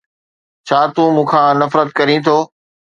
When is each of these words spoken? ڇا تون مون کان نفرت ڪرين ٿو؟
ڇا 0.67 0.79
تون 0.95 1.09
مون 1.15 1.25
کان 1.31 1.51
نفرت 1.61 1.87
ڪرين 1.97 2.19
ٿو؟ 2.25 2.37